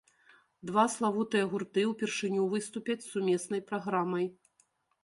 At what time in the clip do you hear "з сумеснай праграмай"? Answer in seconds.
3.05-4.25